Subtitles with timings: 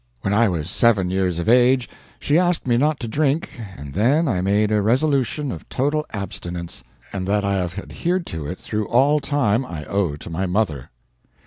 [0.21, 1.87] When I was seven years of age
[2.19, 6.83] she asked me not to drink, and then I made a resolution of total abstinence;
[7.13, 10.89] and that I have adhered to it through all time I owe to my mother.'